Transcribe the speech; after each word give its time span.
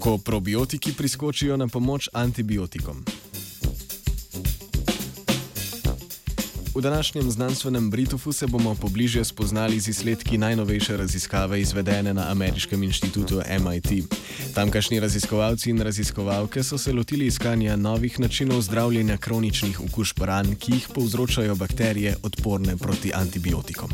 ko 0.00 0.18
probiotiki 0.18 0.92
priskočijo 0.92 1.56
na 1.56 1.68
pomoč 1.68 2.08
antibiotikom. 2.12 3.04
V 6.74 6.80
današnjem 6.80 7.30
znanstvenem 7.30 7.90
Britufu 7.90 8.32
se 8.32 8.46
bomo 8.46 8.74
pobliže 8.74 9.24
spoznali 9.24 9.80
z 9.80 9.88
izsledki 9.88 10.38
najnovejše 10.38 10.96
raziskave 10.96 11.60
izvedene 11.60 12.14
na 12.14 12.30
ameriškem 12.30 12.82
inštitutu 12.82 13.42
MIT. 13.60 14.04
Tamkajšnji 14.54 15.00
raziskovalci 15.00 15.70
in 15.70 15.80
raziskovalke 15.80 16.62
so 16.62 16.78
se 16.78 16.92
lotili 16.92 17.26
iskanja 17.26 17.76
novih 17.76 18.20
načinov 18.20 18.62
zdravljenja 18.62 19.16
kroničnih 19.16 19.80
okužb 19.80 20.22
ran, 20.22 20.56
ki 20.56 20.72
jih 20.72 20.88
povzročajo 20.94 21.54
bakterije 21.54 22.16
odporne 22.22 22.76
proti 22.76 23.12
antibiotikom. 23.14 23.90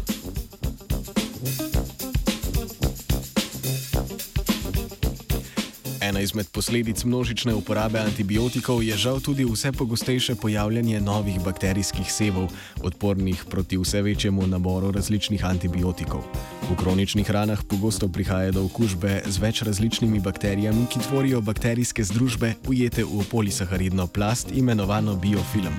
Ena 6.06 6.20
izmed 6.20 6.46
posledic 6.54 7.04
množične 7.04 7.54
uporabe 7.54 7.98
antibiotikov 7.98 8.78
je 8.82 8.94
žal 8.96 9.18
tudi 9.20 9.44
vse 9.44 9.72
pogostejše 9.72 10.34
pojavljanje 10.38 11.00
novih 11.00 11.40
bakterijskih 11.42 12.12
sevov, 12.12 12.46
odpornih 12.82 13.44
proti 13.50 13.78
vse 13.78 14.02
večjemu 14.02 14.46
naboru 14.46 14.92
različnih 14.94 15.44
antibiotikov. 15.44 16.22
V 16.70 16.76
kroničnih 16.78 17.30
ranah 17.30 17.64
pogosto 17.66 18.08
prihaja 18.08 18.54
do 18.54 18.64
okužbe 18.70 19.22
z 19.26 19.42
več 19.42 19.62
različnimi 19.66 20.22
bakterijami, 20.22 20.86
ki 20.86 21.02
tvorijo 21.08 21.40
bakterijske 21.40 22.04
združbe, 22.04 22.54
ujete 22.70 23.02
v 23.04 23.26
polisaharidno 23.30 24.06
plast, 24.06 24.54
imenovano 24.54 25.16
biofilm. 25.16 25.74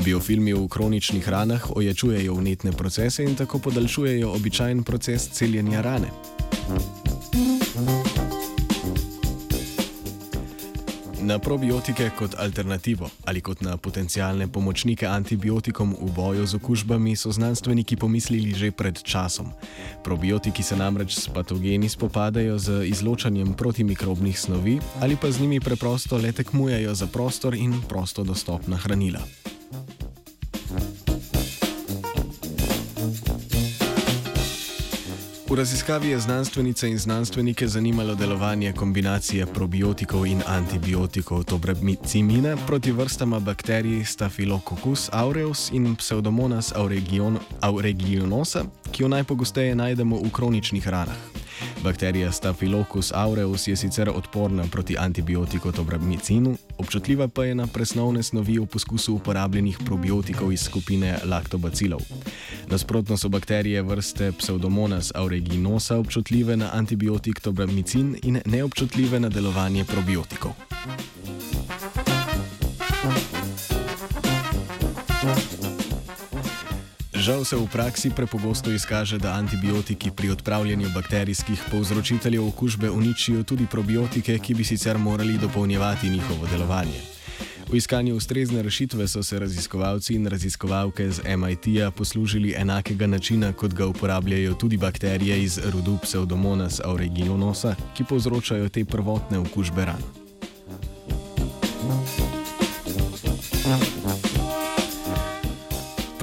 Biofilmi 0.00 0.56
v 0.56 0.68
kroničnih 0.68 1.28
ranah 1.28 1.68
ojačujejo 1.76 2.34
vnetne 2.34 2.72
procese 2.72 3.28
in 3.28 3.36
tako 3.36 3.58
podaljšujejo 3.58 4.32
običajen 4.32 4.84
proces 4.88 5.28
celjenja 5.28 5.84
rane. 5.84 6.39
Na 11.30 11.38
probiotike 11.38 12.10
kot 12.18 12.34
alternativo 12.38 13.06
ali 13.24 13.38
kot 13.40 13.60
na 13.62 13.76
potencijalne 13.76 14.48
pomočnike 14.50 15.06
antibiotikom 15.06 15.94
v 16.02 16.10
boju 16.10 16.46
z 16.46 16.58
okužbami 16.58 17.14
so 17.16 17.30
znanstveniki 17.30 17.94
pomislili 17.96 18.50
že 18.50 18.74
pred 18.74 18.98
časom. 18.98 19.54
Probiotiki 20.02 20.62
se 20.62 20.74
namreč 20.76 21.14
s 21.14 21.30
patogeni 21.30 21.86
spopadajo 21.88 22.58
z 22.58 22.82
izločanjem 22.90 23.54
protimikrobnih 23.54 24.34
snovi 24.34 24.80
ali 25.00 25.14
pa 25.16 25.30
z 25.30 25.40
njimi 25.40 25.60
preprosto 25.60 26.18
le 26.18 26.32
tekmujejo 26.32 26.94
za 26.94 27.06
prostor 27.06 27.54
in 27.54 27.78
prosto 27.88 28.26
dostopna 28.26 28.76
hranila. 28.76 29.39
V 35.50 35.54
raziskavi 35.54 36.08
je 36.08 36.18
znanstvenice 36.18 36.88
in 36.88 36.98
znanstvenike 36.98 37.66
zanimalo 37.68 38.14
delovanje 38.14 38.72
kombinacije 38.72 39.46
probiotikov 39.46 40.26
in 40.26 40.42
antibiotikov 40.46 41.44
tobremicimina 41.44 42.56
proti 42.66 42.92
vrstama 42.92 43.40
bakterij 43.40 44.04
Staphylococcus 44.04 45.08
aureus 45.12 45.70
in 45.72 45.96
Pseudomonas 45.96 46.72
aeruginosa, 47.60 48.64
ki 48.92 49.02
jo 49.02 49.08
najpogosteje 49.08 49.74
najdemo 49.74 50.16
v 50.16 50.30
kroničnih 50.30 50.88
ranah. 50.88 51.39
Bakterija 51.84 52.32
Staphylococcus 52.32 53.12
aureus 53.14 53.68
je 53.68 53.76
sicer 53.76 54.10
odporna 54.14 54.64
proti 54.70 54.96
antibiotiku 54.98 55.72
tobramicinu, 55.72 56.56
občutljiva 56.78 57.28
pa 57.28 57.44
je 57.44 57.54
na 57.54 57.66
presnovne 57.66 58.22
snovi 58.22 58.58
v 58.58 58.66
poskusu 58.66 59.14
uporabljenih 59.14 59.78
probiotikov 59.84 60.52
iz 60.52 60.60
skupine 60.60 61.18
laktobacilov. 61.24 62.00
Nasprotno 62.68 63.16
so 63.16 63.28
bakterije 63.28 63.82
vrste 63.82 64.32
Pseudomonas 64.32 65.12
aeruginosa 65.14 65.96
občutljive 65.98 66.56
na 66.56 66.70
antibiotik 66.72 67.40
tobramicin 67.40 68.16
in 68.22 68.40
neobčutljive 68.46 69.20
na 69.20 69.28
delovanje 69.28 69.84
probiotikov. 69.84 70.52
Žal 77.30 77.46
se 77.46 77.54
v 77.54 77.62
praksi 77.70 78.10
prepogosto 78.10 78.74
izkaže, 78.74 79.14
da 79.18 79.38
antibiotiki 79.38 80.10
pri 80.10 80.34
odpravljanju 80.34 80.88
bakterijskih 80.94 81.62
povzročiteljev 81.70 82.46
okužbe 82.46 82.90
uničijo 82.90 83.42
tudi 83.42 83.66
probiotike, 83.70 84.38
ki 84.38 84.54
bi 84.54 84.64
sicer 84.64 84.98
morali 84.98 85.38
dopolnjevati 85.38 86.10
njihovo 86.10 86.46
delovanje. 86.50 86.98
V 87.70 87.76
iskanju 87.76 88.16
ustrezne 88.16 88.62
rešitve 88.62 89.08
so 89.08 89.22
se 89.22 89.38
raziskovalci 89.38 90.14
in 90.14 90.26
raziskovalke 90.26 91.10
z 91.10 91.22
MIT-ja 91.36 91.90
poslužili 91.90 92.54
enakega 92.58 93.06
načina, 93.06 93.52
kot 93.52 93.74
ga 93.74 93.86
uporabljajo 93.86 94.54
tudi 94.54 94.76
bakterije 94.76 95.42
iz 95.42 95.58
rodu 95.58 95.98
Pseudomonas 96.02 96.80
aeruginosa, 96.80 97.76
ki 97.94 98.04
povzročajo 98.04 98.68
te 98.68 98.84
prvotne 98.84 99.38
okužbe 99.38 99.84
ran. 99.84 100.29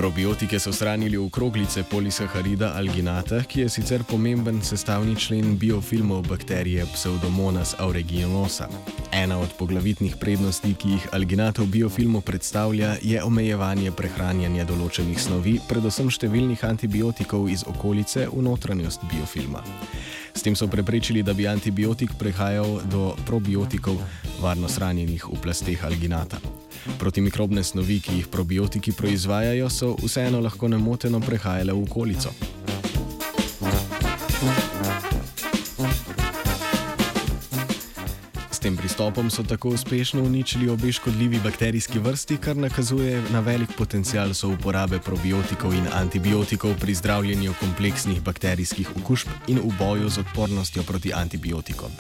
Probiotike 0.08 0.60
so 0.60 0.72
shranili 0.72 1.18
v 1.18 1.30
kroglice 1.30 1.84
polisaharida 1.84 2.72
alginata, 2.80 3.42
ki 3.44 3.60
je 3.62 3.70
sicer 3.70 4.04
pomemben 4.08 4.62
sestavni 4.64 5.16
člen 5.20 5.58
biofilmov 5.60 6.22
bakterije 6.30 6.86
Pseudomonas 6.94 7.76
aeruginosa. 7.80 8.70
Ena 9.12 9.40
od 9.40 9.52
poglavitnih 9.60 10.16
prednosti, 10.16 10.74
ki 10.74 10.90
jih 10.90 11.08
alginat 11.12 11.60
v 11.60 11.66
biofilmu 11.66 12.22
predstavlja, 12.22 12.96
je 13.02 13.24
omejevanje 13.24 13.92
prehranjanja 13.92 14.64
določenih 14.64 15.20
snovi, 15.20 15.58
predvsem 15.68 16.08
številnih 16.08 16.64
antibiotikov 16.64 17.52
iz 17.52 17.68
okolice 17.68 18.30
v 18.32 18.48
notranjost 18.48 19.04
biofilma. 19.12 19.66
Tem 20.48 20.56
so 20.56 20.68
preprečili, 20.68 21.24
da 21.24 21.34
bi 21.34 21.44
antibiotik 21.48 22.14
prehajal 22.16 22.80
do 22.88 23.12
probiotikov, 23.28 24.00
varno 24.40 24.70
shranjenih 24.72 25.26
v 25.28 25.40
plasteh 25.44 25.84
alginata. 25.84 26.40
Protimikrobne 26.96 27.60
snovi, 27.64 28.00
ki 28.00 28.16
jih 28.22 28.30
probiotiki 28.32 28.96
proizvajajo, 28.96 29.68
so 29.68 29.92
vseeno 30.00 30.40
lahko 30.40 30.72
nemoteno 30.72 31.20
prehajale 31.20 31.76
v 31.76 31.84
okolico. 31.84 32.32
Tem 38.68 38.76
pristopom 38.78 39.30
so 39.32 39.44
tako 39.44 39.70
uspešno 39.70 40.24
uničili 40.24 40.70
obe 40.70 40.92
škodljivi 40.92 41.40
bakterijski 41.44 42.00
vrsti, 42.00 42.38
kar 42.38 42.58
nakazuje 42.58 43.22
na 43.32 43.40
velik 43.40 43.70
potencial 43.78 44.34
so 44.34 44.50
uporabe 44.50 45.00
probiotikov 45.00 45.74
in 45.74 45.88
antibiotikov 45.94 46.76
pri 46.80 46.96
zdravljenju 46.96 47.54
kompleksnih 47.60 48.22
bakterijskih 48.22 48.90
okužb 48.98 49.28
in 49.48 49.60
v 49.64 49.72
boju 49.80 50.10
z 50.10 50.20
odpornostjo 50.20 50.84
proti 50.84 51.14
antibiotikom. 51.14 51.92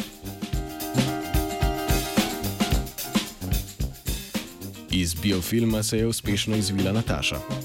Iz 4.92 5.14
biofilma 5.14 5.84
se 5.84 5.98
je 5.98 6.08
uspešno 6.08 6.56
izvila 6.56 6.92
Nataša. 6.92 7.56